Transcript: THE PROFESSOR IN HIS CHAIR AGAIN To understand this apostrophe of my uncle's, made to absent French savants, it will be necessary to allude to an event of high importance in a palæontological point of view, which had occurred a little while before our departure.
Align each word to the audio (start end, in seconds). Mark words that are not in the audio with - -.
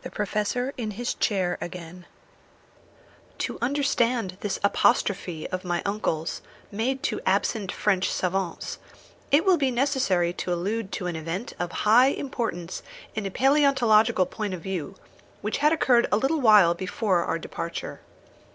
THE 0.00 0.10
PROFESSOR 0.10 0.72
IN 0.78 0.92
HIS 0.92 1.12
CHAIR 1.12 1.58
AGAIN 1.60 2.06
To 3.36 3.58
understand 3.60 4.38
this 4.40 4.58
apostrophe 4.64 5.46
of 5.50 5.66
my 5.66 5.82
uncle's, 5.84 6.40
made 6.72 7.02
to 7.02 7.20
absent 7.26 7.70
French 7.70 8.10
savants, 8.10 8.78
it 9.30 9.44
will 9.44 9.58
be 9.58 9.70
necessary 9.70 10.32
to 10.32 10.54
allude 10.54 10.92
to 10.92 11.08
an 11.08 11.14
event 11.14 11.52
of 11.58 11.72
high 11.84 12.06
importance 12.06 12.82
in 13.14 13.26
a 13.26 13.30
palæontological 13.30 14.30
point 14.30 14.54
of 14.54 14.62
view, 14.62 14.94
which 15.42 15.58
had 15.58 15.74
occurred 15.74 16.08
a 16.10 16.16
little 16.16 16.40
while 16.40 16.72
before 16.72 17.24
our 17.24 17.38
departure. 17.38 18.00